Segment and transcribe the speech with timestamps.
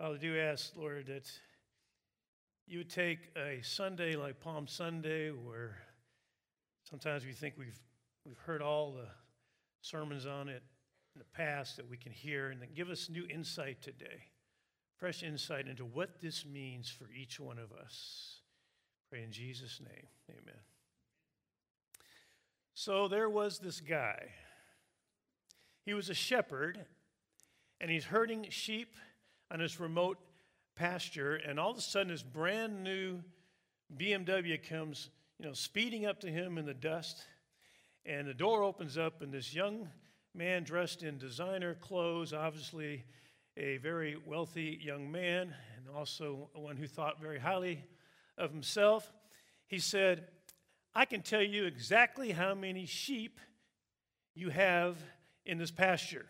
[0.00, 1.28] I do ask, Lord, that
[2.68, 5.76] you would take a Sunday like Palm Sunday, where
[6.88, 7.80] sometimes we think we've,
[8.24, 9.08] we've heard all the
[9.80, 10.62] sermons on it
[11.16, 14.22] in the past that we can hear, and then give us new insight today,
[14.98, 18.42] fresh insight into what this means for each one of us.
[19.10, 20.06] Pray in Jesus' name.
[20.30, 20.60] Amen.
[22.72, 24.28] So there was this guy.
[25.84, 26.86] He was a shepherd,
[27.80, 28.94] and he's herding sheep
[29.50, 30.18] on this remote
[30.76, 33.20] pasture, and all of a sudden, this brand new
[33.96, 37.24] BMW comes, you know, speeding up to him in the dust,
[38.04, 39.88] and the door opens up, and this young
[40.34, 43.04] man dressed in designer clothes, obviously
[43.56, 47.84] a very wealthy young man, and also one who thought very highly
[48.36, 49.12] of himself,
[49.66, 50.28] he said,
[50.94, 53.40] I can tell you exactly how many sheep
[54.34, 54.96] you have
[55.44, 56.26] in this pasture.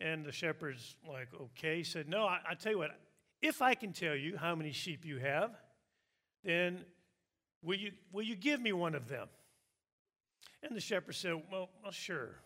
[0.00, 1.78] And the shepherd's like, okay.
[1.78, 2.90] He said, No, I, I tell you what,
[3.42, 5.50] if I can tell you how many sheep you have,
[6.44, 6.84] then
[7.62, 9.28] will you, will you give me one of them?
[10.62, 12.36] And the shepherd said, Well, well sure.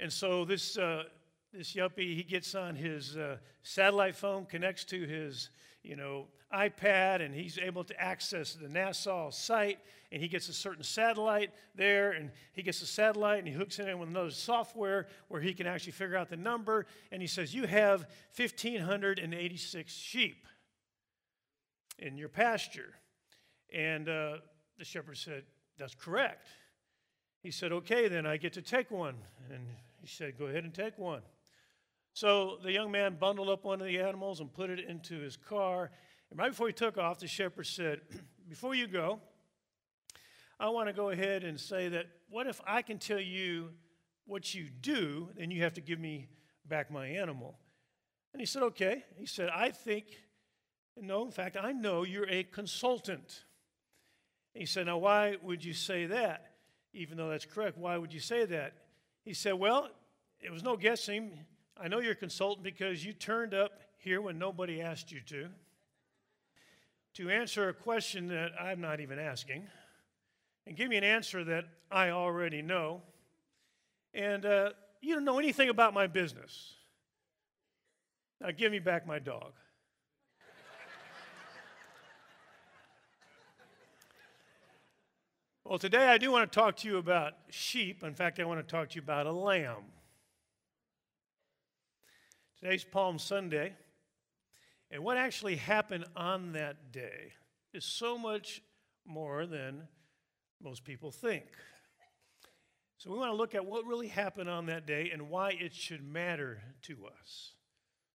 [0.00, 1.04] And so this, uh,
[1.52, 5.50] this yuppie, he gets on his uh, satellite phone, connects to his,
[5.82, 9.78] you know, iPad, and he's able to access the NASA site,
[10.10, 13.78] and he gets a certain satellite there, and he gets a satellite, and he hooks
[13.78, 17.28] it in with another software where he can actually figure out the number, and he
[17.28, 20.46] says, you have 1,586 sheep
[21.98, 22.94] in your pasture.
[23.72, 24.36] And uh,
[24.78, 25.44] the shepherd said,
[25.78, 26.46] that's correct.
[27.42, 29.16] He said, okay, then I get to take one.
[29.50, 29.66] And
[30.00, 31.22] he said, go ahead and take one.
[32.14, 35.36] So the young man bundled up one of the animals and put it into his
[35.36, 35.90] car.
[36.30, 38.00] And right before he took off, the shepherd said,
[38.48, 39.20] Before you go,
[40.60, 43.70] I want to go ahead and say that what if I can tell you
[44.26, 46.28] what you do, then you have to give me
[46.66, 47.58] back my animal?
[48.32, 49.04] And he said, Okay.
[49.16, 50.04] He said, I think,
[51.00, 53.44] no, in fact, I know you're a consultant.
[54.52, 56.52] he said, Now, why would you say that?
[56.92, 58.74] Even though that's correct, why would you say that?
[59.24, 59.88] He said, Well,
[60.40, 61.46] it was no guessing.
[61.80, 65.48] I know you're a consultant because you turned up here when nobody asked you to,
[67.14, 69.66] to answer a question that I'm not even asking,
[70.66, 73.02] and give me an answer that I already know.
[74.14, 76.74] And uh, you don't know anything about my business.
[78.40, 79.52] Now give me back my dog.
[85.64, 88.02] well, today I do want to talk to you about sheep.
[88.02, 89.84] In fact, I want to talk to you about a lamb.
[92.62, 93.72] Today's Palm Sunday.
[94.92, 97.32] And what actually happened on that day
[97.74, 98.62] is so much
[99.04, 99.88] more than
[100.62, 101.42] most people think.
[102.98, 105.74] So we want to look at what really happened on that day and why it
[105.74, 107.54] should matter to us.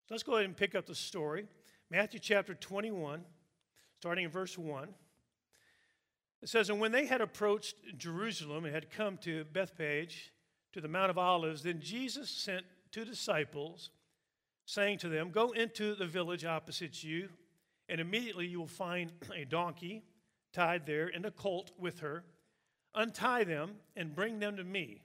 [0.08, 1.46] So let's go ahead and pick up the story.
[1.92, 3.26] Matthew chapter 21,
[3.98, 4.88] starting in verse 1.
[6.42, 10.32] It says, And when they had approached Jerusalem and had come to Bethphage,
[10.72, 13.90] to the Mount of Olives, then Jesus sent two disciples
[14.68, 17.30] saying to them, Go into the village opposite you,
[17.90, 20.04] and immediately you will find a donkey
[20.54, 22.24] tied there and a colt with her.
[22.94, 25.02] Untie them and bring them to me.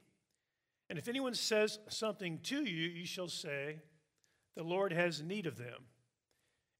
[0.89, 3.77] And if anyone says something to you, you shall say,
[4.55, 5.85] The Lord has need of them.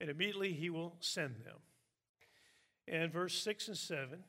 [0.02, 1.58] And immediately he will send them.
[2.88, 4.24] And verse 6 and 7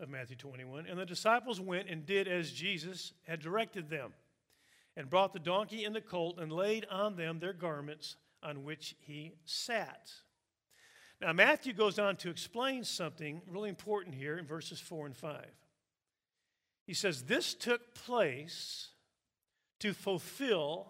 [0.00, 4.14] of Matthew 21 And the disciples went and did as Jesus had directed them
[4.98, 8.96] and brought the donkey and the colt and laid on them their garments on which
[8.98, 10.10] he sat.
[11.20, 15.46] Now, Matthew goes on to explain something really important here in verses 4 and 5.
[16.84, 18.88] He says, This took place
[19.78, 20.88] to fulfill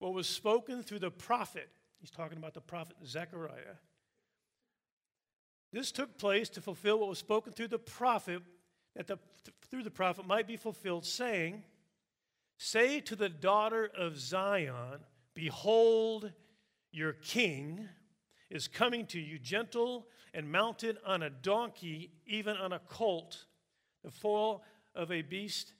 [0.00, 1.68] what was spoken through the prophet.
[2.00, 3.76] He's talking about the prophet Zechariah.
[5.72, 8.42] This took place to fulfill what was spoken through the prophet,
[8.96, 9.18] that the,
[9.70, 11.62] through the prophet might be fulfilled, saying,
[12.62, 15.00] Say to the daughter of Zion,
[15.32, 16.30] Behold,
[16.92, 17.88] your king
[18.50, 23.46] is coming to you, gentle and mounted on a donkey, even on a colt,
[24.04, 24.62] the foal
[24.94, 25.72] of a beast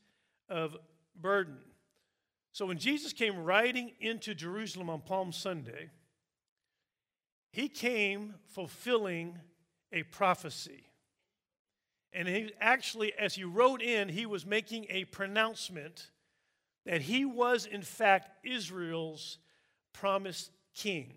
[0.48, 0.74] of
[1.14, 1.58] burden.
[2.52, 5.90] So when Jesus came riding into Jerusalem on Palm Sunday,
[7.52, 9.38] he came fulfilling
[9.92, 10.84] a prophecy.
[12.14, 16.08] And he actually, as he rode in, he was making a pronouncement
[16.86, 19.38] that he was, in fact, Israel's
[19.92, 21.14] promised king.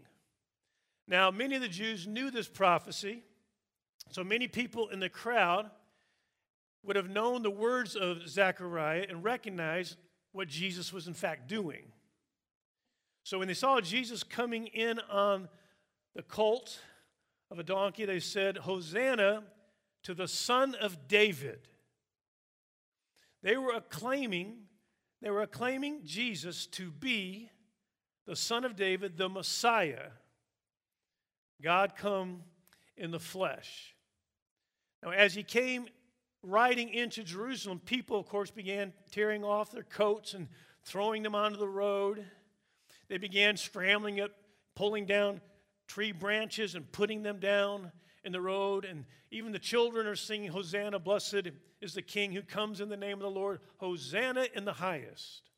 [1.08, 3.24] Now, many of the Jews knew this prophecy,
[4.10, 5.70] so many people in the crowd
[6.84, 9.96] would have known the words of Zechariah and recognized
[10.34, 11.84] what Jesus was, in fact, doing.
[13.24, 15.48] So when they saw Jesus coming in on
[16.14, 16.80] the colt
[17.50, 19.44] of a donkey, they said, Hosanna
[20.04, 21.70] to the Son of David.
[23.42, 24.56] They were acclaiming,
[25.24, 27.50] they were acclaiming Jesus to be
[28.28, 30.10] the Son of David, the Messiah.
[31.62, 32.44] God come
[32.98, 33.96] in the flesh.
[35.02, 35.88] Now, as he came
[36.42, 40.50] riding into Jerusalem, people, of course, began tearing off their coats and
[40.84, 42.26] throwing them onto the road.
[43.08, 44.32] They began scrambling up,
[44.76, 45.40] pulling down
[45.88, 47.94] tree branches and putting them down
[48.24, 48.86] in the road.
[48.86, 52.98] And even the children are singing, Hosanna, blessed is the King who comes in the
[52.98, 53.60] name of the Lord.
[53.78, 55.50] Hosanna in the highest.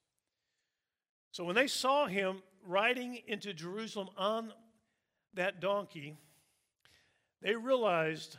[1.31, 4.53] So when they saw him riding into Jerusalem on
[5.33, 6.17] that donkey,
[7.41, 8.37] they realized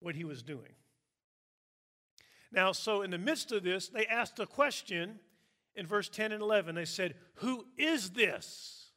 [0.00, 0.72] what he was doing.
[2.52, 5.20] Now, so in the midst of this, they asked a question
[5.74, 6.74] in verse 10 and 11.
[6.74, 8.90] They said, Who is this?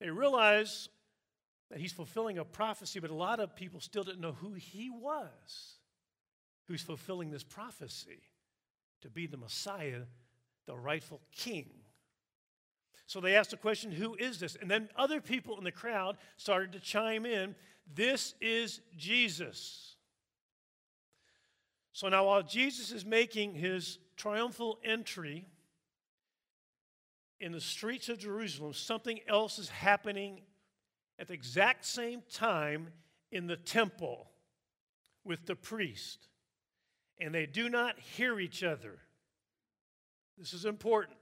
[0.00, 0.90] They realized
[1.70, 4.90] that he's fulfilling a prophecy, but a lot of people still didn't know who he
[4.90, 5.76] was
[6.68, 8.22] who's fulfilling this prophecy
[9.00, 10.02] to be the Messiah,
[10.66, 11.70] the rightful king.
[13.06, 14.56] So they asked the question, Who is this?
[14.60, 17.54] And then other people in the crowd started to chime in,
[17.94, 19.94] This is Jesus.
[21.92, 25.46] So now, while Jesus is making his triumphal entry
[27.40, 30.42] in the streets of Jerusalem, something else is happening
[31.18, 32.88] at the exact same time
[33.30, 34.30] in the temple
[35.24, 36.28] with the priest.
[37.18, 38.98] And they do not hear each other.
[40.38, 41.16] This is important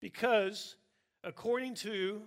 [0.00, 0.76] because,
[1.22, 2.22] according to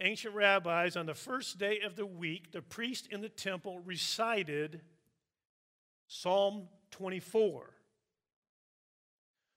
[0.00, 4.80] ancient rabbis, on the first day of the week, the priest in the temple recited
[6.08, 7.70] Psalm 24.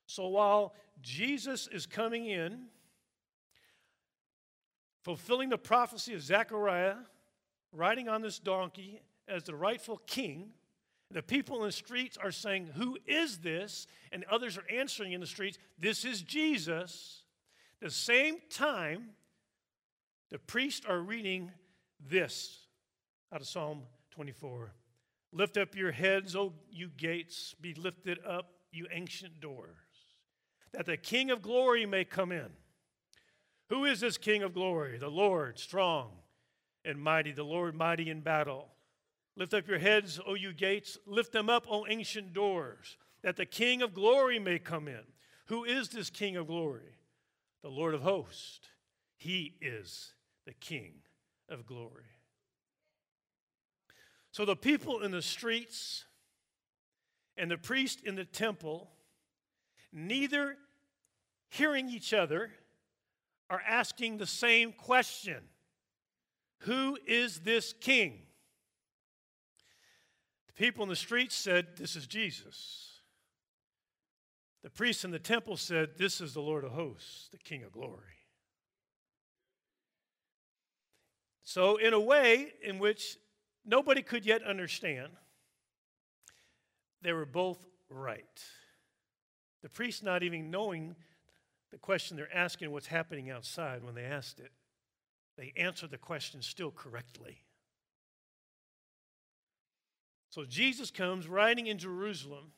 [0.05, 2.65] So while Jesus is coming in,
[5.03, 6.95] fulfilling the prophecy of Zechariah,
[7.71, 10.51] riding on this donkey as the rightful king,
[11.09, 13.87] the people in the streets are saying, Who is this?
[14.11, 17.23] And others are answering in the streets, This is Jesus.
[17.81, 19.09] The same time,
[20.29, 21.51] the priests are reading
[21.99, 22.67] this
[23.33, 24.71] out of Psalm 24
[25.33, 29.69] Lift up your heads, O you gates, be lifted up, you ancient doors,
[30.73, 32.49] that the King of glory may come in.
[33.71, 34.97] Who is this King of glory?
[34.97, 36.09] The Lord, strong
[36.83, 38.67] and mighty, the Lord mighty in battle.
[39.37, 43.45] Lift up your heads, O you gates, lift them up, O ancient doors, that the
[43.45, 44.99] King of glory may come in.
[45.45, 46.97] Who is this King of glory?
[47.61, 48.59] The Lord of hosts.
[49.15, 50.15] He is
[50.45, 50.95] the King
[51.47, 52.03] of glory.
[54.31, 56.03] So the people in the streets
[57.37, 58.91] and the priest in the temple,
[59.93, 60.57] neither
[61.47, 62.51] hearing each other,
[63.51, 65.43] are asking the same question
[66.61, 68.21] Who is this king?
[70.47, 72.87] The people in the streets said, This is Jesus.
[74.63, 77.71] The priests in the temple said, This is the Lord of hosts, the King of
[77.71, 77.97] glory.
[81.43, 83.17] So, in a way in which
[83.65, 85.09] nobody could yet understand.
[87.01, 88.43] They were both right.
[89.63, 90.95] The priest not even knowing
[91.71, 94.51] the question they're asking, what's happening outside, when they asked it,
[95.37, 97.43] they answered the question still correctly.
[100.29, 102.51] So Jesus comes riding in Jerusalem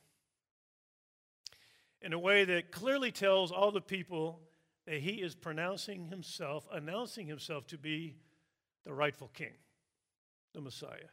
[2.01, 4.41] in a way that clearly tells all the people
[4.85, 8.15] that he is pronouncing himself, announcing himself to be
[8.85, 9.53] the rightful king
[10.53, 11.09] the Messiah.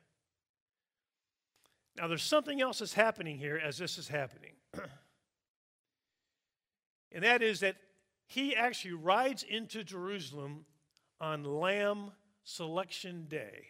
[1.96, 4.52] Now, there's something else that's happening here as this is happening.
[7.12, 7.76] and that is that
[8.30, 10.64] he actually rides into Jerusalem
[11.20, 12.12] on Lamb
[12.44, 13.66] Selection Day.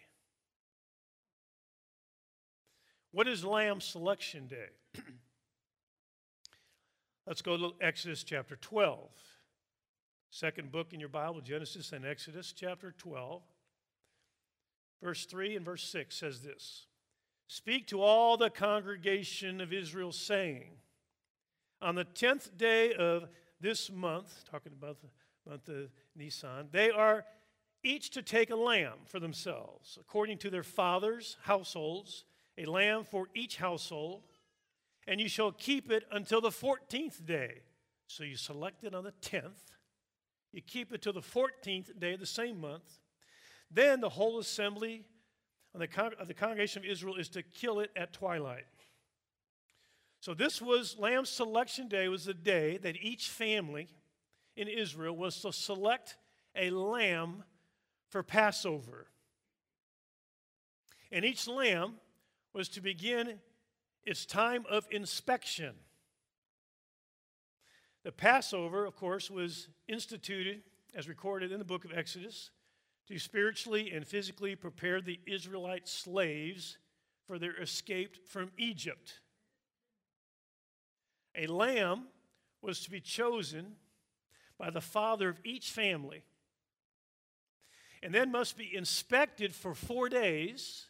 [3.11, 4.69] What is Lamb Selection Day?
[7.25, 9.09] Let's go to Exodus chapter 12.
[10.29, 13.41] Second book in your Bible, Genesis and Exodus chapter 12.
[15.01, 16.85] Verse 3 and verse 6 says this
[17.47, 20.73] Speak to all the congregation of Israel, saying,
[21.81, 23.27] On the tenth day of
[23.61, 27.25] this month, talking about the month of Nisan, they are
[27.83, 32.25] each to take a lamb for themselves, according to their fathers' households,
[32.57, 34.23] a lamb for each household,
[35.07, 37.61] and you shall keep it until the 14th day.
[38.07, 39.71] So you select it on the 10th,
[40.51, 42.99] you keep it till the 14th day of the same month.
[43.69, 45.05] Then the whole assembly
[45.73, 45.87] of the,
[46.33, 48.65] congregation of Israel is to kill it at twilight.
[50.21, 53.87] So this was Lamb Selection Day was the day that each family
[54.55, 56.15] in Israel was to select
[56.55, 57.43] a lamb
[58.07, 59.07] for Passover.
[61.11, 61.95] And each lamb
[62.53, 63.39] was to begin
[64.03, 65.73] its time of inspection.
[68.03, 70.61] The Passover, of course, was instituted,
[70.93, 72.51] as recorded in the book of Exodus,
[73.07, 76.77] to spiritually and physically prepare the Israelite slaves
[77.25, 79.20] for their escape from Egypt.
[81.35, 82.07] A lamb
[82.61, 83.75] was to be chosen
[84.57, 86.23] by the father of each family
[88.03, 90.85] and then must be inspected for four days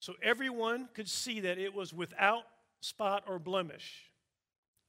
[0.00, 2.44] so everyone could see that it was without
[2.80, 4.10] spot or blemish.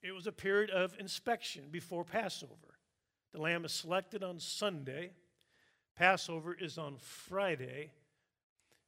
[0.01, 2.79] It was a period of inspection before Passover.
[3.31, 5.11] The lamb is selected on Sunday,
[5.95, 7.91] Passover is on Friday,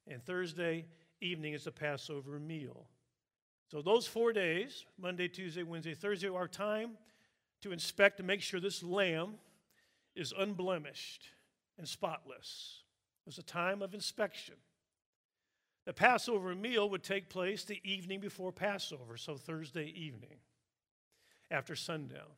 [0.07, 0.85] and Thursday
[1.21, 2.87] evening is the Passover meal.
[3.67, 6.91] So, those four days Monday, Tuesday, Wednesday, Thursday are time
[7.61, 9.35] to inspect to make sure this lamb
[10.15, 11.29] is unblemished
[11.77, 12.83] and spotless.
[13.25, 14.55] It was a time of inspection.
[15.85, 20.37] The Passover meal would take place the evening before Passover, so Thursday evening
[21.51, 22.31] after sundown.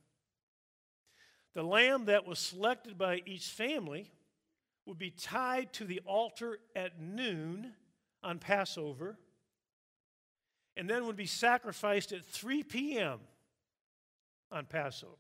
[1.54, 4.12] The lamb that was selected by each family
[4.86, 7.74] would be tied to the altar at noon
[8.24, 9.18] on Passover
[10.78, 13.20] and then would be sacrificed at 3 p.m.
[14.52, 15.14] on Passover.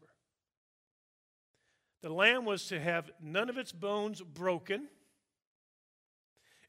[2.01, 4.87] The lamb was to have none of its bones broken.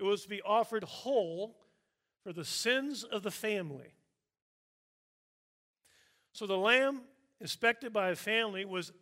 [0.01, 1.57] It was to be offered whole
[2.25, 3.93] for the sins of the family.
[6.33, 7.03] So the lamb
[7.41, 8.93] inspected by a family was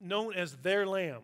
[0.00, 1.22] known as their lamb.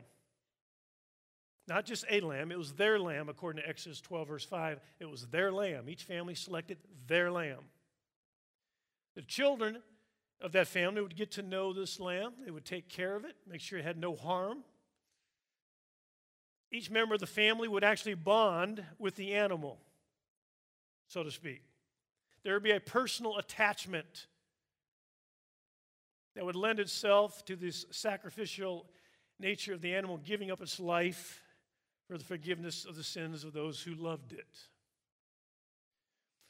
[1.66, 4.80] Not just a lamb, it was their lamb, according to Exodus 12, verse 5.
[5.00, 5.88] It was their lamb.
[5.88, 7.60] Each family selected their lamb.
[9.14, 9.82] The children
[10.40, 13.36] of that family would get to know this lamb, they would take care of it,
[13.46, 14.64] make sure it had no harm.
[16.72, 19.78] Each member of the family would actually bond with the animal,
[21.06, 21.62] so to speak.
[22.42, 24.26] There would be a personal attachment
[26.34, 28.86] that would lend itself to this sacrificial
[29.38, 31.42] nature of the animal giving up its life
[32.06, 34.58] for the forgiveness of the sins of those who loved it.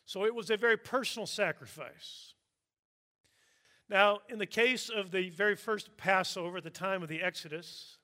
[0.07, 2.34] So it was a very personal sacrifice.
[3.89, 7.99] Now, in the case of the very first Passover at the time of the Exodus,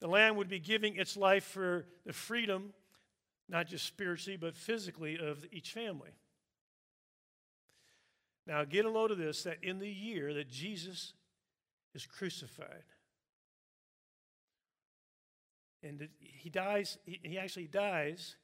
[0.00, 2.74] the lamb would be giving its life for the freedom,
[3.48, 6.10] not just spiritually, but physically, of each family.
[8.46, 11.14] Now, get a load of this that in the year that Jesus
[11.94, 12.84] is crucified,
[15.82, 18.36] and he dies, he actually dies,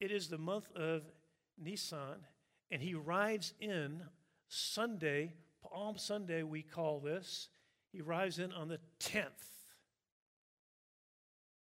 [0.00, 1.02] it is the month of
[1.56, 2.26] Nisan,
[2.70, 4.02] and he rides in
[4.48, 7.48] Sunday, Palm Sunday, we call this.
[7.92, 9.24] He rides in on the 10th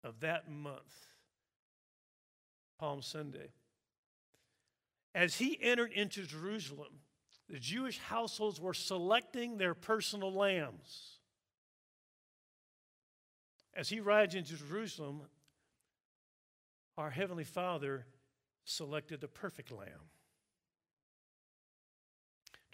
[0.04, 1.06] of that month,
[2.78, 3.50] Palm Sunday.
[5.14, 7.00] As he entered into Jerusalem,
[7.48, 11.18] the Jewish households were selecting their personal lambs.
[13.74, 15.22] As he rides into Jerusalem,
[16.96, 18.06] our Heavenly Father
[18.64, 20.10] selected the perfect lamb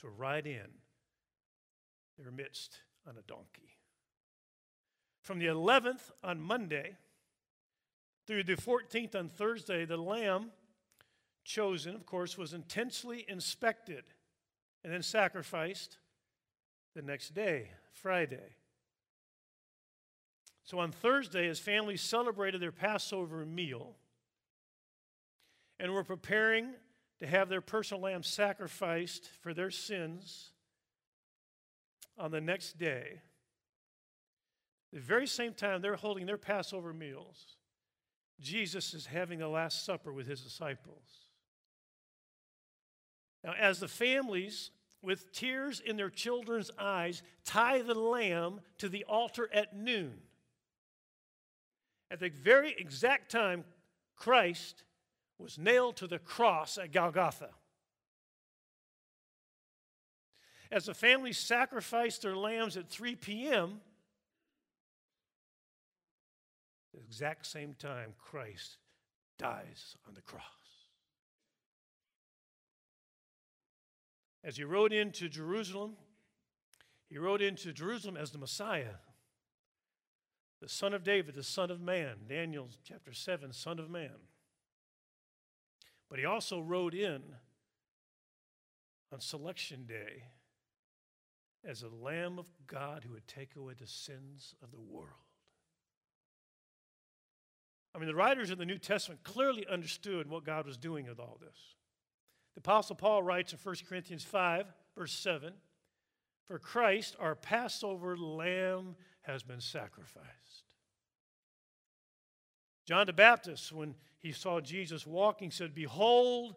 [0.04, 0.68] to ride in
[2.18, 3.78] their midst on a donkey.
[5.22, 6.96] From the 11th on Monday
[8.26, 10.50] through the 14th on Thursday, the lamb
[11.42, 14.04] chosen, of course, was intensely inspected
[14.84, 15.96] and then sacrificed
[16.94, 18.56] the next day, Friday.
[20.64, 23.96] So on Thursday, his family celebrated their Passover meal
[25.80, 26.74] and were preparing
[27.20, 30.50] to have their personal lamb sacrificed for their sins
[32.18, 33.20] on the next day.
[34.92, 37.56] The very same time they're holding their Passover meals,
[38.40, 41.28] Jesus is having the Last Supper with his disciples.
[43.42, 44.70] Now, as the families,
[45.02, 50.14] with tears in their children's eyes, tie the lamb to the altar at noon,
[52.10, 53.64] at the very exact time
[54.16, 54.82] Christ
[55.38, 57.50] was nailed to the cross at Golgotha.
[60.70, 63.80] As the family sacrificed their lambs at 3 p.m.,
[66.92, 68.78] the exact same time Christ
[69.38, 70.42] dies on the cross.
[74.44, 75.96] As he rode into Jerusalem,
[77.08, 78.96] he rode into Jerusalem as the Messiah,
[80.60, 82.16] the Son of David, the Son of Man.
[82.28, 84.10] Daniel chapter 7, Son of Man.
[86.14, 87.24] But he also rode in
[89.12, 90.28] on selection day
[91.68, 95.08] as a Lamb of God who would take away the sins of the world.
[97.92, 101.18] I mean, the writers of the New Testament clearly understood what God was doing with
[101.18, 101.74] all this.
[102.54, 104.66] The Apostle Paul writes in 1 Corinthians 5,
[104.96, 105.52] verse 7
[106.46, 110.63] For Christ, our Passover lamb, has been sacrificed.
[112.86, 116.56] John the Baptist, when he saw Jesus walking, said, Behold,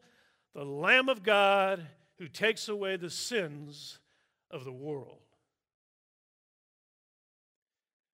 [0.53, 1.85] the Lamb of God
[2.17, 3.99] who takes away the sins
[4.51, 5.19] of the world.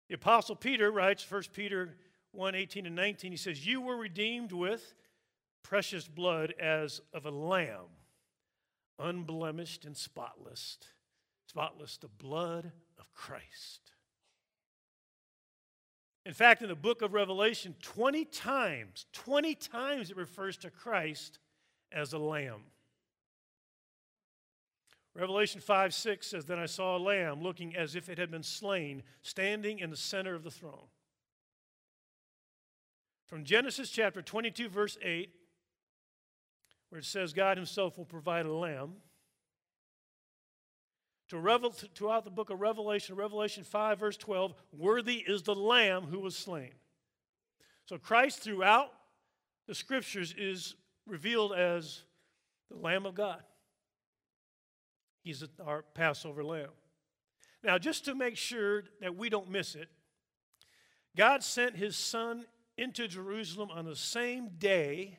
[0.09, 1.95] The Apostle Peter writes, 1 Peter
[2.31, 4.93] 1 18 and 19, he says, You were redeemed with
[5.63, 7.87] precious blood as of a lamb,
[8.99, 10.77] unblemished and spotless,
[11.47, 13.93] spotless, the blood of Christ.
[16.25, 21.39] In fact, in the book of Revelation, 20 times, 20 times it refers to Christ
[21.91, 22.61] as a lamb.
[25.15, 28.43] Revelation 5 6 says, Then I saw a lamb looking as if it had been
[28.43, 30.87] slain, standing in the center of the throne.
[33.27, 35.29] From Genesis chapter 22, verse 8,
[36.89, 38.93] where it says God Himself will provide a lamb,
[41.33, 46.03] to revel, throughout the book of Revelation, Revelation 5, verse 12, worthy is the lamb
[46.03, 46.71] who was slain.
[47.85, 48.91] So Christ throughout
[49.67, 50.75] the scriptures is
[51.07, 52.03] revealed as
[52.69, 53.41] the Lamb of God.
[55.23, 56.69] He's our Passover lamb.
[57.63, 59.89] Now, just to make sure that we don't miss it,
[61.17, 62.45] God sent his son
[62.77, 65.17] into Jerusalem on the same day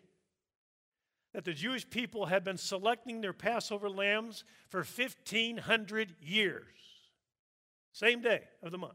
[1.34, 6.64] that the Jewish people had been selecting their Passover lambs for 1,500 years.
[7.92, 8.94] Same day of the month.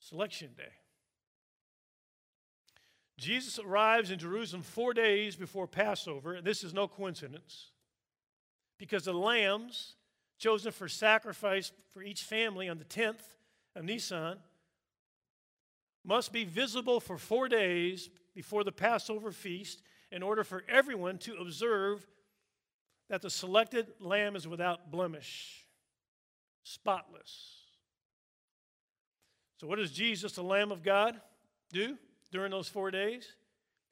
[0.00, 0.72] Selection day.
[3.18, 7.70] Jesus arrives in Jerusalem four days before Passover, and this is no coincidence,
[8.78, 9.94] because the lambs
[10.38, 13.22] chosen for sacrifice for each family on the 10th
[13.76, 14.38] of Nisan
[16.04, 21.34] must be visible for four days before the Passover feast in order for everyone to
[21.36, 22.06] observe
[23.08, 25.66] that the selected lamb is without blemish,
[26.62, 27.56] spotless.
[29.60, 31.20] So, what does Jesus, the Lamb of God,
[31.72, 31.96] do
[32.32, 33.36] during those four days?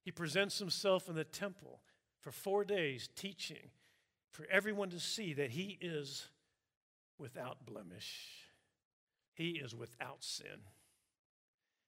[0.05, 1.81] He presents himself in the temple
[2.21, 3.71] for four days, teaching
[4.33, 6.29] for everyone to see that he is
[7.19, 8.49] without blemish,
[9.35, 10.67] he is without sin.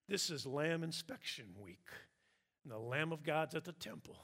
[0.08, 1.88] This is Lamb Inspection Week.
[2.64, 4.16] And the Lamb of God's at the temple.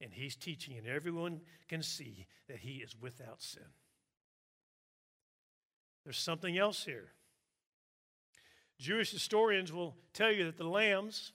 [0.00, 3.62] And he's teaching, and everyone can see that he is without sin.
[6.04, 7.12] There's something else here.
[8.78, 11.32] Jewish historians will tell you that the lambs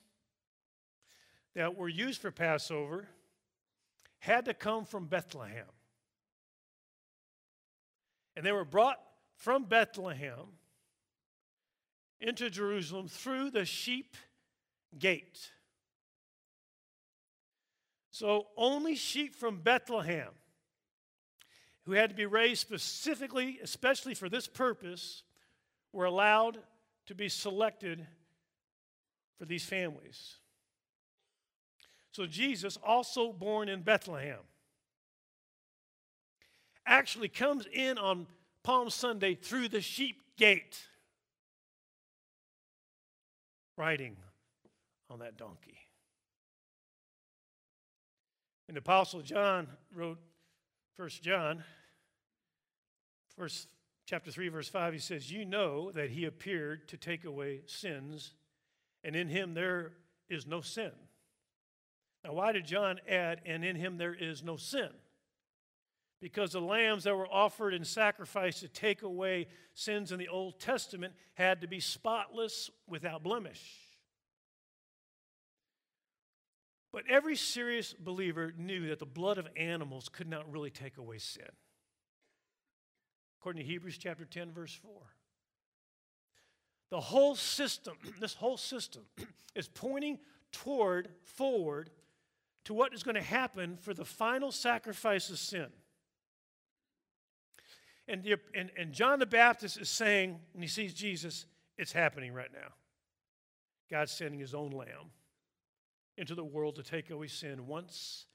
[1.54, 3.08] that were used for Passover
[4.18, 5.64] had to come from Bethlehem.
[8.34, 9.00] And they were brought
[9.36, 10.58] from Bethlehem
[12.20, 14.16] into Jerusalem through the sheep
[14.98, 15.52] gate.
[18.18, 20.30] So only sheep from Bethlehem,
[21.84, 25.22] who had to be raised specifically, especially for this purpose,
[25.92, 26.56] were allowed
[27.08, 28.06] to be selected
[29.38, 30.36] for these families.
[32.12, 34.40] So Jesus, also born in Bethlehem,
[36.86, 38.26] actually comes in on
[38.62, 40.78] Palm Sunday through the sheep gate
[43.76, 44.16] riding
[45.10, 45.85] on that donkey.
[48.68, 50.18] And the Apostle John wrote
[50.96, 51.62] First John,
[53.36, 53.68] first
[54.06, 58.32] chapter 3, verse 5, he says, You know that he appeared to take away sins,
[59.04, 59.92] and in him there
[60.30, 60.92] is no sin.
[62.24, 64.88] Now, why did John add, and in him there is no sin?
[66.20, 70.58] Because the lambs that were offered in sacrifice to take away sins in the Old
[70.58, 73.85] Testament had to be spotless without blemish.
[76.96, 81.18] But every serious believer knew that the blood of animals could not really take away
[81.18, 81.44] sin.
[83.38, 84.92] According to Hebrews chapter 10, verse 4.
[86.88, 89.02] The whole system, this whole system,
[89.54, 90.20] is pointing
[90.52, 91.90] toward, forward,
[92.64, 95.66] to what is going to happen for the final sacrifice of sin.
[98.08, 101.44] And, the, and, and John the Baptist is saying, when he sees Jesus,
[101.76, 102.72] it's happening right now.
[103.90, 105.10] God's sending his own lamb
[106.16, 108.26] into the world to take away sin once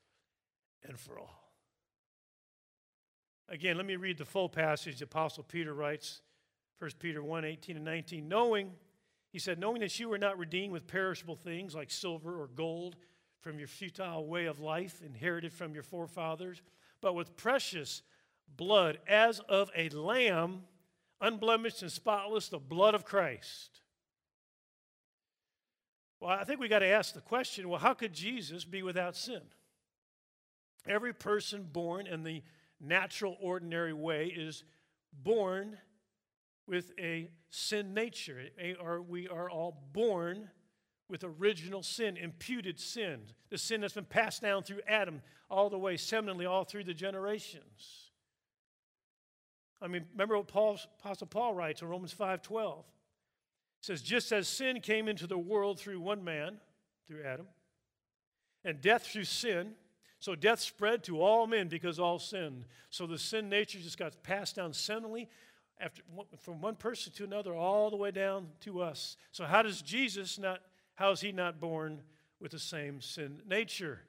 [0.87, 1.51] and for all.
[3.49, 4.99] Again, let me read the full passage.
[4.99, 6.21] The Apostle Peter writes,
[6.79, 8.27] 1 Peter 1 18 and 19.
[8.27, 8.71] Knowing,
[9.31, 12.95] he said, knowing that you were not redeemed with perishable things like silver or gold
[13.41, 16.61] from your futile way of life inherited from your forefathers,
[17.01, 18.03] but with precious
[18.55, 20.61] blood as of a lamb,
[21.19, 23.81] unblemished and spotless, the blood of Christ.
[26.21, 29.15] Well, I think we got to ask the question well, how could Jesus be without
[29.15, 29.41] sin?
[30.87, 32.43] Every person born in the
[32.79, 34.63] natural, ordinary way is
[35.11, 35.77] born
[36.67, 38.39] with a sin nature,
[39.09, 40.49] we are all born
[41.09, 45.77] with original sin, imputed sin, the sin that's been passed down through Adam all the
[45.77, 48.11] way, seminally, all through the generations.
[49.81, 52.83] I mean, remember what Paul, Apostle Paul writes in Romans 5.12.
[53.81, 56.57] It says, just as sin came into the world through one man,
[57.07, 57.47] through Adam,
[58.63, 59.73] and death through sin,
[60.19, 62.65] so death spread to all men because all sinned.
[62.91, 65.29] So the sin nature just got passed down seminally
[65.79, 66.03] after,
[66.41, 69.17] from one person to another, all the way down to us.
[69.31, 70.61] So how does Jesus not,
[70.93, 72.03] how is he not born
[72.39, 74.01] with the same sin nature?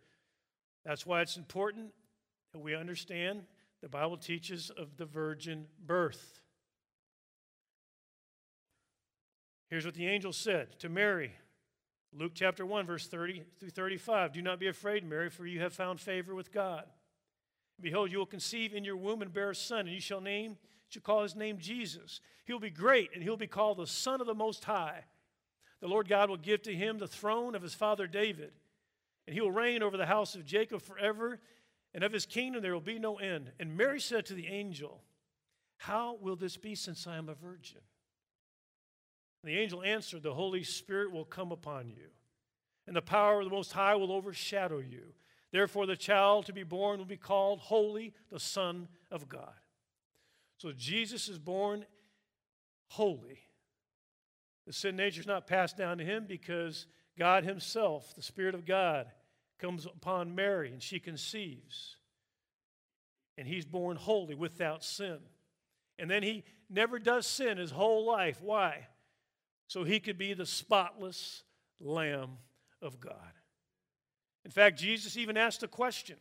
[0.85, 1.95] That's why it's important
[2.53, 3.45] that we understand
[3.81, 6.42] the Bible teaches of the virgin birth.
[9.73, 11.33] Here's what the angel said to Mary
[12.13, 14.35] Luke chapter 1, verse 30 through 35.
[14.35, 16.85] Do not be afraid, Mary, for you have found favor with God.
[17.81, 20.59] Behold, you will conceive in your womb and bear a son, and you shall name,
[20.89, 22.21] shall call his name Jesus.
[22.45, 25.05] He will be great, and he'll be called the Son of the Most High.
[25.81, 28.53] The Lord God will give to him the throne of his father David,
[29.27, 31.41] and he will reign over the house of Jacob forever,
[31.95, 33.51] and of his kingdom there will be no end.
[33.59, 35.01] And Mary said to the angel,
[35.79, 37.81] How will this be since I am a virgin?
[39.45, 42.11] The angel answered, The Holy Spirit will come upon you,
[42.87, 45.15] and the power of the Most High will overshadow you.
[45.51, 49.53] Therefore, the child to be born will be called Holy, the Son of God.
[50.57, 51.85] So Jesus is born
[52.87, 53.41] holy.
[54.67, 56.87] The sin nature is not passed down to him because
[57.19, 59.09] God Himself, the Spirit of God,
[59.59, 61.97] comes upon Mary and she conceives.
[63.37, 65.19] And he's born holy without sin.
[65.99, 68.41] And then he never does sin his whole life.
[68.41, 68.89] Why?
[69.73, 71.45] So he could be the spotless
[71.81, 72.37] Lamb
[72.83, 73.33] of God.
[74.45, 76.17] In fact, Jesus even asked a question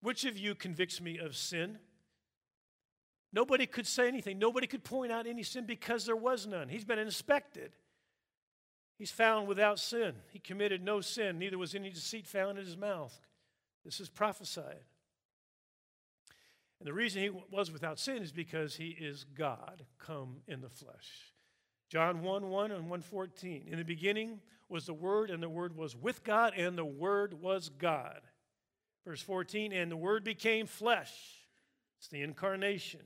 [0.00, 1.78] Which of you convicts me of sin?
[3.34, 4.38] Nobody could say anything.
[4.38, 6.70] Nobody could point out any sin because there was none.
[6.70, 7.72] He's been inspected.
[8.96, 10.14] He's found without sin.
[10.30, 13.14] He committed no sin, neither was any deceit found in his mouth.
[13.84, 14.84] This is prophesied.
[16.80, 20.70] And the reason he was without sin is because he is God come in the
[20.70, 21.31] flesh.
[21.92, 23.66] John 1 1 and 114.
[23.70, 27.34] In the beginning was the Word, and the Word was with God, and the Word
[27.42, 28.22] was God.
[29.04, 31.12] Verse 14, and the Word became flesh.
[31.98, 33.02] It's the incarnation.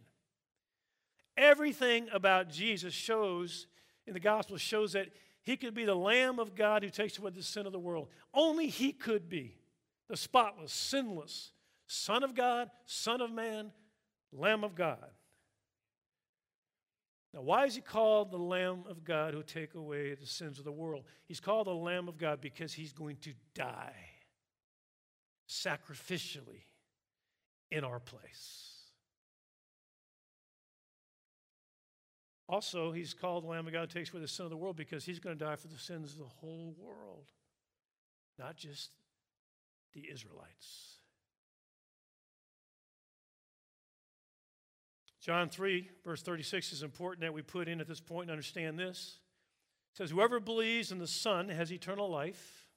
[1.37, 3.67] Everything about Jesus shows,
[4.07, 5.09] in the gospel, shows that
[5.43, 8.07] he could be the Lamb of God who takes away the sin of the world.
[8.33, 9.59] Only He could be
[10.09, 11.51] the spotless, sinless
[11.89, 13.73] Son of God, Son of Man,
[14.33, 15.11] Lamb of God.
[17.37, 20.65] Now, why is he called the Lamb of God who take away the sins of
[20.65, 21.05] the world?
[21.27, 23.95] He's called the Lamb of God because he's going to die
[25.47, 26.65] sacrificially
[27.71, 28.73] in our place.
[32.49, 34.77] Also, he's called the Lamb of God who takes away the sin of the world
[34.77, 37.27] because he's going to die for the sins of the whole world,
[38.39, 38.93] not just
[39.93, 41.01] the Israelites.
[45.27, 48.79] John 3, verse 36 is important that we put in at this point and understand
[48.79, 49.19] this.
[49.93, 52.69] It says, Whoever believes in the Son has eternal life.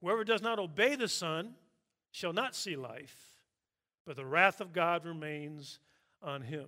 [0.00, 1.54] Whoever does not obey the Son
[2.12, 3.14] shall not see life,
[4.06, 5.80] but the wrath of God remains
[6.22, 6.64] on him.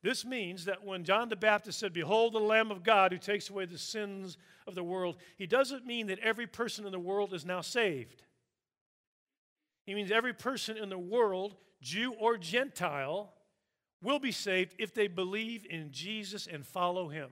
[0.00, 3.50] This means that when John the Baptist said, Behold the Lamb of God who takes
[3.50, 7.34] away the sins of the world, he doesn't mean that every person in the world
[7.34, 8.22] is now saved.
[9.86, 13.32] He means every person in the world, Jew or Gentile,
[14.02, 17.30] will be saved if they believe in Jesus and follow him.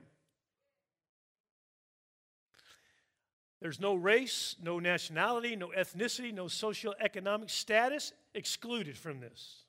[3.61, 9.63] There's no race, no nationality, no ethnicity, no socioeconomic status excluded from this.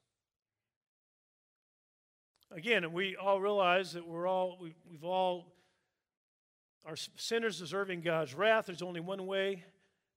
[2.52, 5.46] Again, we all realize that we're all, we, we've all,
[6.84, 8.66] are sinners deserving God's wrath.
[8.66, 9.64] There's only one way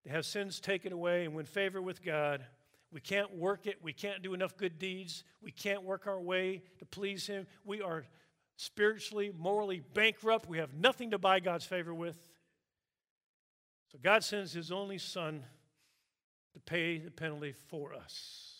[0.03, 2.43] to have sins taken away and win favor with God.
[2.93, 3.79] We can't work it.
[3.81, 5.23] We can't do enough good deeds.
[5.41, 7.47] We can't work our way to please Him.
[7.65, 8.05] We are
[8.55, 10.47] spiritually, morally bankrupt.
[10.47, 12.17] We have nothing to buy God's favor with.
[13.91, 15.43] So God sends His only Son
[16.53, 18.51] to pay the penalty for us.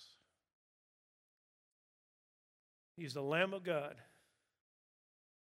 [2.98, 3.96] He's the Lamb of God,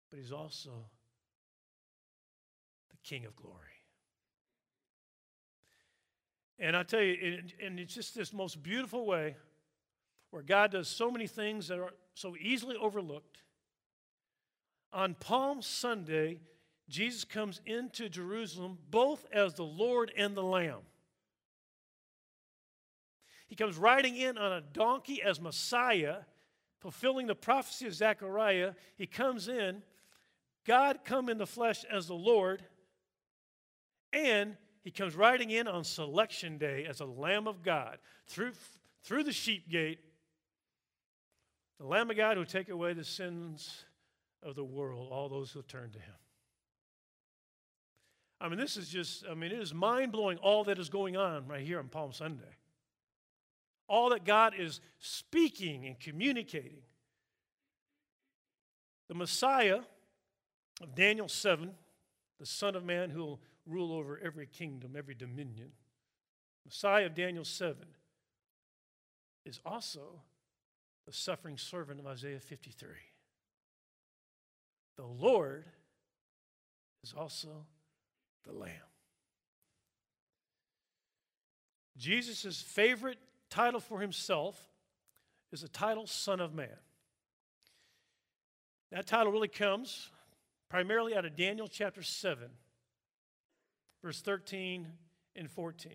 [0.09, 0.71] but He's also
[2.89, 3.70] the King of glory.
[6.61, 9.35] And I tell you, and it's just this most beautiful way
[10.29, 13.41] where God does so many things that are so easily overlooked.
[14.93, 16.39] On Palm Sunday,
[16.87, 20.81] Jesus comes into Jerusalem both as the Lord and the Lamb.
[23.47, 26.17] He comes riding in on a donkey as Messiah,
[26.79, 28.73] fulfilling the prophecy of Zechariah.
[28.97, 29.81] He comes in,
[30.67, 32.63] God come in the flesh as the Lord,
[34.13, 38.53] and he comes riding in on selection day as a Lamb of God through,
[39.03, 39.99] through the sheep gate,
[41.79, 43.85] the Lamb of God who take away the sins
[44.43, 46.15] of the world, all those who turn to him.
[48.39, 51.15] I mean, this is just, I mean, it is mind blowing all that is going
[51.15, 52.57] on right here on Palm Sunday.
[53.87, 56.81] All that God is speaking and communicating.
[59.09, 59.81] The Messiah
[60.81, 61.71] of Daniel 7,
[62.39, 65.71] the Son of Man who will rule over every kingdom, every dominion,
[66.65, 67.77] Messiah of Daniel 7,
[69.45, 70.21] is also
[71.05, 72.89] the suffering servant of Isaiah 53.
[74.97, 75.65] The Lord
[77.03, 77.65] is also
[78.45, 78.71] the Lamb.
[81.97, 83.19] Jesus' favorite
[83.49, 84.59] title for himself
[85.51, 86.69] is the title Son of Man.
[88.91, 90.09] That title really comes
[90.69, 92.49] primarily out of Daniel chapter 7,
[94.01, 94.87] verse 13
[95.35, 95.91] and 14.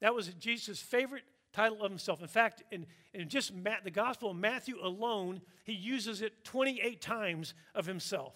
[0.00, 2.20] That was Jesus' favorite title of himself.
[2.22, 3.52] In fact, in, in just
[3.84, 8.34] the Gospel of Matthew alone, he uses it 28 times of himself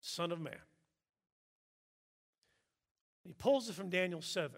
[0.00, 0.54] Son of Man.
[3.24, 4.50] He pulls it from Daniel 7.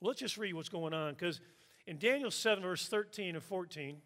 [0.00, 1.40] Well, let's just read what's going on because
[1.86, 3.96] in Daniel 7, verse 13 and 14,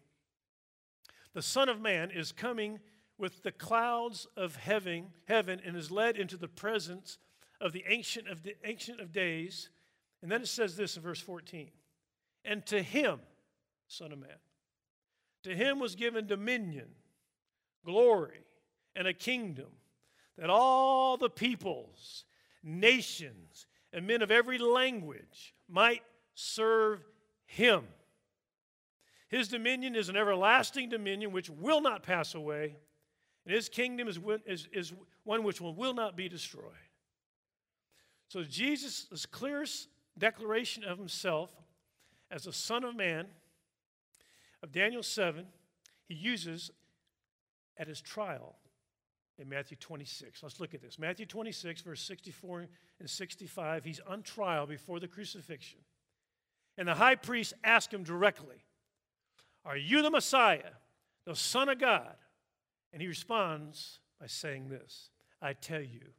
[1.33, 2.79] the Son of Man is coming
[3.17, 7.17] with the clouds of heaven, heaven and is led into the presence
[7.63, 9.69] of the ancient of, the ancient of days.
[10.21, 11.71] And then it says this in verse 14
[12.45, 13.19] And to him,
[13.87, 14.29] Son of Man,
[15.43, 16.89] to him was given dominion,
[17.85, 18.45] glory,
[18.95, 19.69] and a kingdom
[20.37, 22.25] that all the peoples,
[22.63, 26.01] nations, and men of every language might
[26.35, 27.01] serve
[27.45, 27.83] him.
[29.29, 32.75] His dominion is an everlasting dominion which will not pass away,
[33.45, 36.82] and his kingdom is, is, is one which will, will not be destroyed.
[38.33, 41.51] So, Jesus' clearest declaration of himself
[42.31, 43.27] as the Son of Man
[44.63, 45.45] of Daniel 7,
[46.07, 46.71] he uses
[47.77, 48.55] at his trial
[49.37, 50.41] in Matthew 26.
[50.41, 50.97] Let's look at this.
[50.97, 52.65] Matthew 26, verse 64
[52.99, 53.83] and 65.
[53.85, 55.81] He's on trial before the crucifixion.
[56.75, 58.65] And the high priest asked him directly,
[59.63, 60.71] Are you the Messiah,
[61.27, 62.15] the Son of God?
[62.93, 66.13] And he responds by saying this I tell you,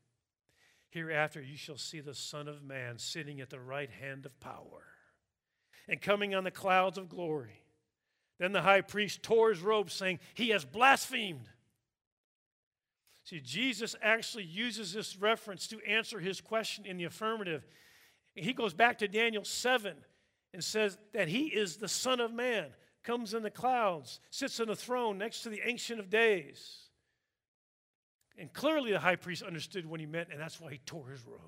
[0.95, 4.85] hereafter you shall see the Son of Man sitting at the right hand of power
[5.89, 7.61] and coming on the clouds of glory.
[8.39, 11.49] Then the high priest tore his robe, saying, He has blasphemed.
[13.25, 17.67] See, Jesus actually uses this reference to answer his question in the affirmative.
[18.35, 19.97] He goes back to Daniel 7
[20.53, 22.67] and says that he is the Son of Man,
[23.03, 26.84] comes in the clouds, sits on the throne next to the Ancient of Days.
[28.37, 31.25] And clearly the high priest understood what he meant, and that's why he tore his
[31.25, 31.41] robes.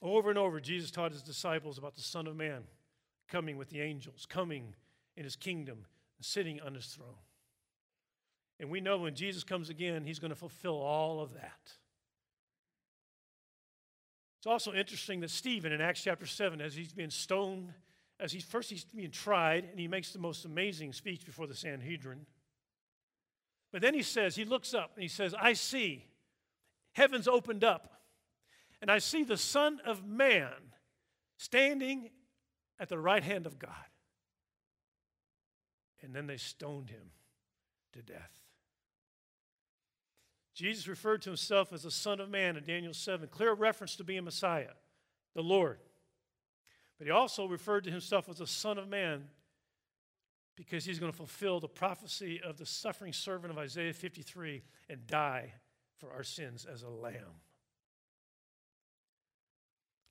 [0.00, 2.62] Over and over, Jesus taught his disciples about the Son of Man
[3.28, 4.74] coming with the angels, coming
[5.16, 5.84] in his kingdom,
[6.20, 7.08] sitting on his throne.
[8.60, 11.72] And we know when Jesus comes again, he's going to fulfill all of that.
[14.38, 17.72] It's also interesting that Stephen in Acts chapter 7, as he's being stoned,
[18.20, 21.54] as he's first he's being tried, and he makes the most amazing speech before the
[21.54, 22.24] Sanhedrin.
[23.72, 26.06] But then he says, he looks up and he says, I see
[26.92, 27.92] heavens opened up,
[28.80, 30.52] and I see the Son of Man
[31.36, 32.10] standing
[32.80, 33.72] at the right hand of God.
[36.02, 37.10] And then they stoned him
[37.92, 38.30] to death.
[40.54, 44.04] Jesus referred to himself as the Son of Man in Daniel 7, clear reference to
[44.04, 44.72] being Messiah,
[45.34, 45.78] the Lord.
[46.98, 49.28] But he also referred to himself as the Son of Man
[50.58, 55.06] because he's going to fulfill the prophecy of the suffering servant of Isaiah 53 and
[55.06, 55.52] die
[55.98, 57.40] for our sins as a lamb.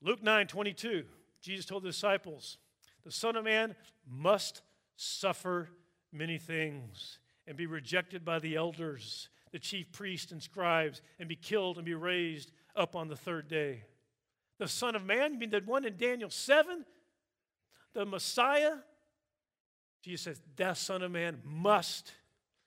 [0.01, 1.03] Luke 9 22,
[1.41, 2.57] Jesus told the disciples,
[3.03, 3.75] The Son of Man
[4.09, 4.61] must
[4.95, 5.69] suffer
[6.13, 11.35] many things and be rejected by the elders the chief priests and scribes and be
[11.35, 13.83] killed and be raised up on the third day.
[14.59, 16.85] The Son of Man, you mean the one in Daniel 7?
[17.93, 18.75] The Messiah?
[20.01, 22.13] Jesus says, that Son of Man must.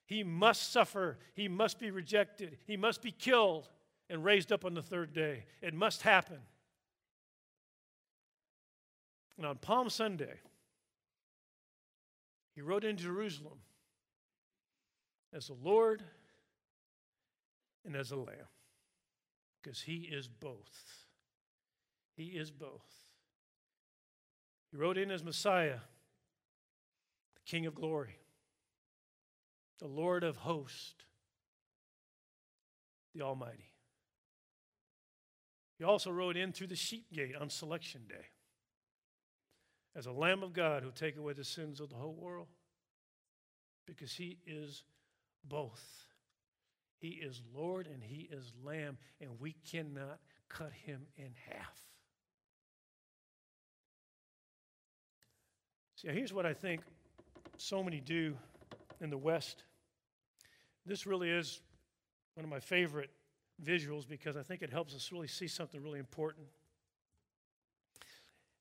[0.05, 1.17] He must suffer.
[1.33, 2.57] He must be rejected.
[2.67, 3.69] He must be killed
[4.09, 5.45] and raised up on the third day.
[5.61, 6.37] It must happen.
[9.37, 10.39] And on Palm Sunday,
[12.53, 13.59] He rode into Jerusalem
[15.33, 16.03] as a Lord
[17.85, 18.35] and as a lamb
[19.61, 21.05] because he is both.
[22.15, 22.85] He is both.
[24.71, 25.90] He rode in as Messiah, the
[27.51, 28.15] King of glory,
[29.79, 30.93] the Lord of hosts,
[33.13, 33.73] the Almighty.
[35.77, 38.27] He also rode in through the sheep gate on selection day
[39.93, 42.47] as a Lamb of God who take away the sins of the whole world
[43.85, 44.83] because he is
[45.43, 46.05] both.
[46.99, 51.81] He is Lord and he is Lamb, and we cannot cut him in half.
[55.97, 56.79] See, here's what I think
[57.61, 58.35] so many do
[58.99, 59.63] in the West.
[60.85, 61.61] This really is
[62.33, 63.11] one of my favorite
[63.63, 66.47] visuals because I think it helps us really see something really important.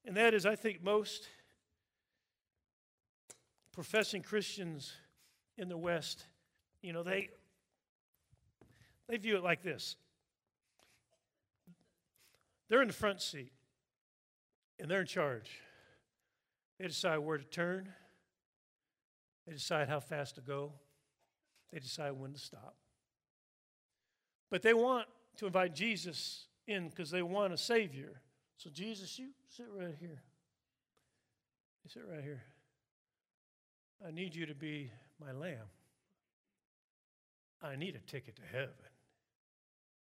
[0.05, 1.29] And that is, I think most
[3.73, 4.93] professing Christians
[5.57, 6.27] in the West,
[6.83, 7.31] you know, they,
[9.09, 9.97] they view it like this
[12.69, 13.51] they're in the front seat
[14.79, 15.61] and they're in charge.
[16.79, 17.89] They decide where to turn,
[19.51, 20.73] they decide how fast to go,
[21.73, 22.77] they decide when to stop.
[24.49, 25.09] But they want
[25.39, 28.21] to invite Jesus in because they want a Savior.
[28.59, 30.23] So, Jesus, you sit right here.
[31.83, 32.45] You sit right here.
[34.07, 35.67] I need you to be my lamb.
[37.61, 38.71] I need a ticket to heaven.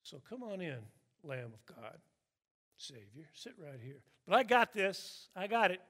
[0.03, 0.77] So come on in,
[1.23, 1.97] Lamb of God,
[2.77, 3.29] Savior.
[3.33, 4.03] Sit right here.
[4.27, 5.29] But I got this.
[5.35, 5.81] I got it.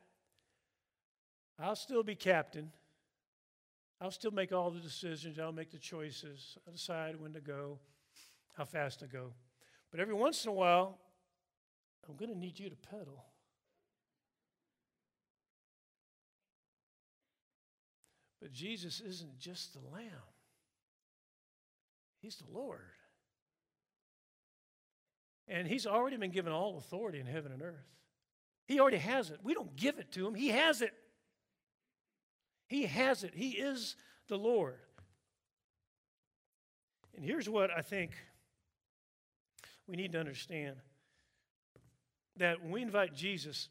[1.59, 2.71] I'll still be captain.
[4.03, 5.39] I'll still make all the decisions.
[5.39, 6.57] I'll make the choices.
[6.67, 7.79] I'll decide when to go
[8.51, 9.31] how fast to go.
[9.91, 10.99] But every once in a while,
[12.07, 13.23] I'm going to need you to pedal.
[18.41, 20.03] But Jesus isn't just the Lamb,
[22.19, 22.81] He's the Lord.
[25.47, 27.87] And He's already been given all authority in heaven and earth.
[28.65, 29.39] He already has it.
[29.43, 30.93] We don't give it to Him, He has it.
[32.73, 33.33] He has it.
[33.35, 33.95] He is
[34.27, 34.79] the Lord.
[37.15, 38.11] And here's what I think
[39.87, 40.77] we need to understand
[42.37, 43.69] that when we invite Jesus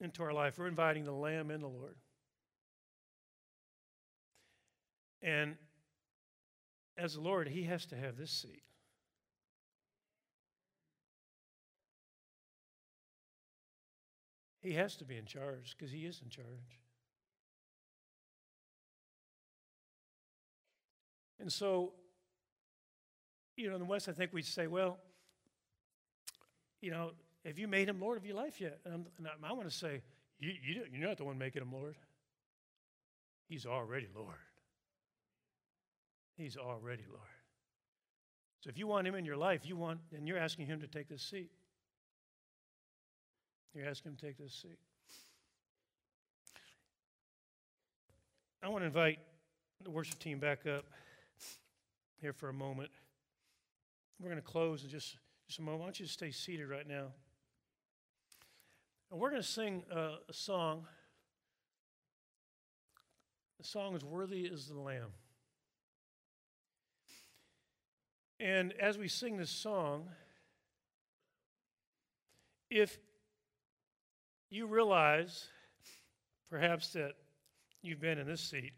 [0.00, 1.96] into our life, we're inviting the Lamb and the Lord.
[5.22, 5.56] And
[6.98, 8.64] as the Lord, He has to have this seat.
[14.60, 16.81] He has to be in charge because He is in charge.
[21.42, 21.92] And so
[23.56, 24.98] you know, in the West, I think we say, well,
[26.80, 27.12] you know,
[27.44, 28.80] have you made him Lord of your life yet?
[28.84, 30.02] And, and I, I want to say,
[30.38, 31.96] you, you, you're not the one making him Lord.
[33.48, 34.34] He's already Lord.
[36.36, 37.22] He's already Lord.
[38.60, 40.86] So if you want him in your life, you want, and you're asking him to
[40.86, 41.50] take this seat.
[43.74, 44.78] You're asking him to take this seat.
[48.62, 49.18] I want to invite
[49.82, 50.84] the worship team back up
[52.22, 52.88] here for a moment.
[54.20, 55.16] We're going to close in just,
[55.48, 55.80] just a moment.
[55.80, 57.06] Why don't you stay seated right now?
[59.10, 60.86] And we're going to sing uh, a song.
[63.58, 65.10] The song is Worthy is the Lamb.
[68.38, 70.08] And as we sing this song,
[72.70, 72.96] if
[74.48, 75.48] you realize
[76.48, 77.14] perhaps that
[77.82, 78.74] you've been in this seat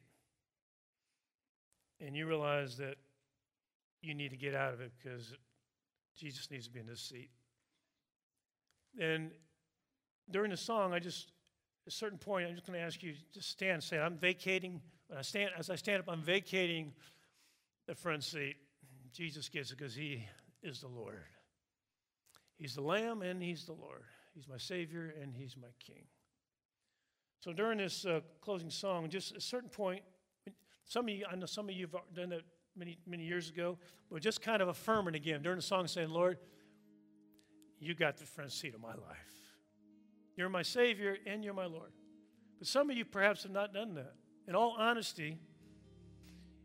[2.00, 2.96] and you realize that
[4.05, 5.35] you need to get out of it because
[6.17, 7.31] Jesus needs to be in this seat.
[8.99, 9.31] And
[10.31, 11.33] during the song, I just,
[11.87, 14.17] at a certain point, I'm just going to ask you to stand and say, I'm
[14.17, 16.93] vacating, when I stand, as I stand up, I'm vacating
[17.87, 18.57] the front seat.
[19.12, 20.27] Jesus gets it because he
[20.62, 21.23] is the Lord.
[22.57, 24.03] He's the Lamb and he's the Lord.
[24.35, 26.05] He's my Savior and he's my King.
[27.40, 30.03] So during this uh, closing song, just a certain point,
[30.87, 32.43] some of you, I know some of you have done that
[32.77, 33.79] many, many years ago,
[34.11, 36.39] but just kind of affirming again during the song saying, Lord,
[37.81, 39.35] you got the front seat of my life.
[40.37, 41.93] You're my Savior and you're my Lord.
[42.59, 44.14] But some of you perhaps have not done that.
[44.49, 45.39] In all honesty,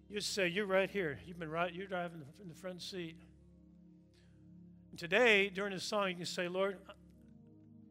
[0.09, 1.19] you say, You're right here.
[1.25, 3.15] You've been right, you're driving in the front seat.
[4.89, 6.77] And today, during this song, you can say, Lord,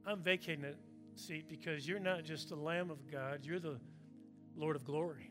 [0.07, 0.77] I'm vacating that
[1.15, 3.79] seat because you're not just the Lamb of God, you're the
[4.57, 5.31] Lord of glory.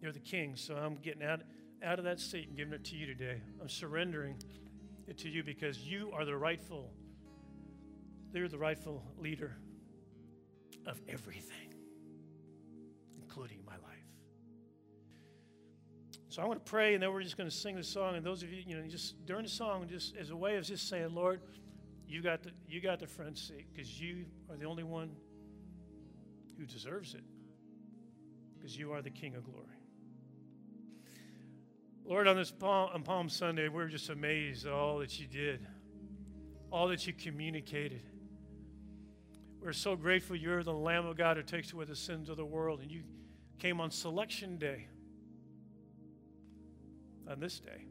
[0.00, 0.54] You're the King.
[0.56, 1.40] So I'm getting out
[1.84, 3.40] out of that seat and giving it to you today.
[3.60, 4.36] I'm surrendering
[5.06, 6.90] it to you because you are the rightful,
[8.32, 9.56] you're the rightful leader
[10.86, 11.74] of everything,
[13.20, 13.80] including my life.
[16.28, 18.16] So I want to pray, and then we're just going to sing the song.
[18.16, 20.64] And those of you, you know, just during the song, just as a way of
[20.64, 21.40] just saying, Lord,
[22.08, 25.12] you got the you got the front seat because you are the only one
[26.58, 27.24] who deserves it.
[28.56, 29.73] Because you are the King of glory.
[32.06, 35.66] Lord, on this Palm, on Palm Sunday, we're just amazed at all that you did,
[36.70, 38.02] all that you communicated.
[39.62, 42.44] We're so grateful you're the Lamb of God who takes away the sins of the
[42.44, 43.02] world, and you
[43.58, 44.88] came on selection day
[47.26, 47.86] on this day.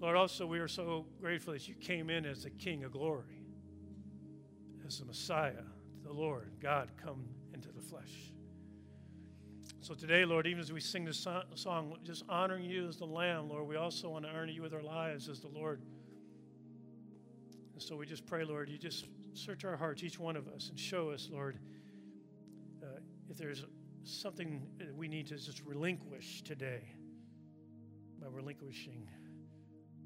[0.00, 3.42] Lord, also, we are so grateful that you came in as the King of glory,
[4.86, 5.64] as the Messiah,
[6.04, 8.33] the Lord, God, come into the flesh.
[9.84, 13.50] So today, Lord, even as we sing this song, just honoring you as the Lamb,
[13.50, 15.82] Lord, we also want to honor you with our lives as the Lord.
[17.74, 19.04] And so we just pray, Lord, you just
[19.34, 21.58] search our hearts, each one of us, and show us, Lord,
[22.82, 23.66] uh, if there's
[24.04, 26.80] something that we need to just relinquish today
[28.22, 29.06] by relinquishing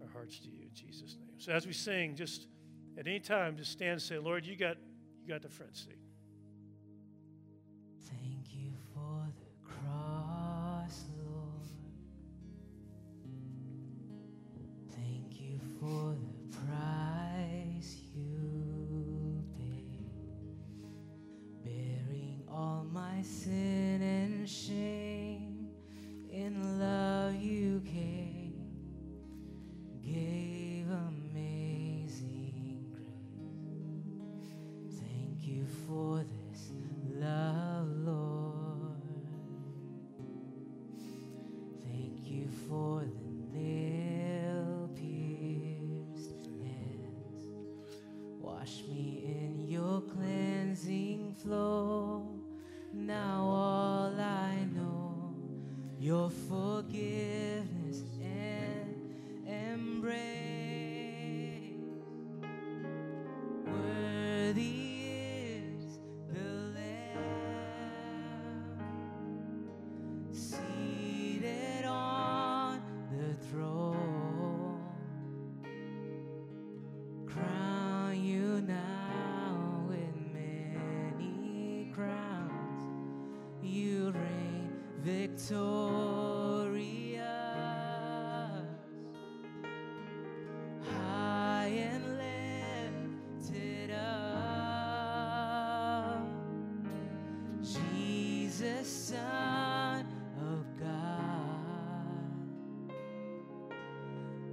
[0.02, 1.38] our hearts to you in Jesus' name.
[1.38, 2.48] So as we sing, just
[2.98, 4.76] at any time, just stand and say, Lord, you got
[5.22, 6.00] you got the front seat.
[8.08, 8.37] Thank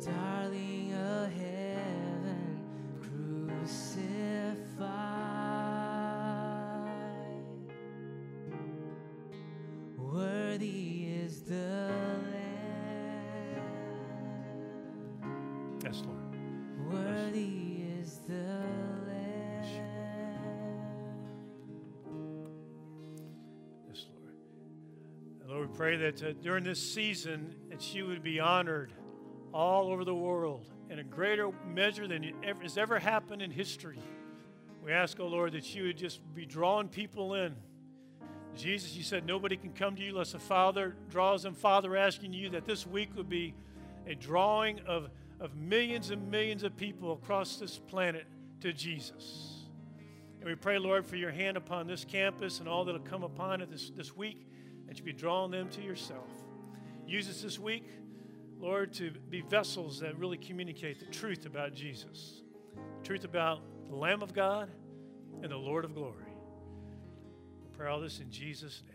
[0.06, 2.60] darling of heaven,
[3.02, 3.96] crucified.
[9.98, 11.90] Worthy is the
[12.32, 13.64] Lamb.
[15.84, 16.38] Yes, Lord.
[16.94, 18.34] Worthy is the
[19.08, 19.64] Lamb.
[23.88, 24.36] Yes, Lord.
[25.42, 28.94] And Lord, we pray that uh, during this season that you would be honored
[29.56, 34.00] all over the world in a greater measure than ever, has ever happened in history.
[34.84, 37.56] We ask, oh Lord, that you would just be drawing people in.
[38.56, 41.56] Jesus, you said nobody can come to you unless the Father draws them.
[41.56, 43.54] Father, asking you that this week would be
[44.06, 48.26] a drawing of, of millions and millions of people across this planet
[48.60, 49.64] to Jesus.
[50.40, 53.24] And we pray, Lord, for your hand upon this campus and all that will come
[53.24, 54.46] upon it this, this week,
[54.88, 56.30] that you be drawing them to yourself.
[57.08, 57.90] Use us this week,
[58.60, 62.42] Lord, to be vessels that really communicate the truth about Jesus,
[63.04, 64.72] truth about the Lamb of God
[65.44, 66.34] and the Lord of glory.
[67.62, 68.95] We pray all this in Jesus' name.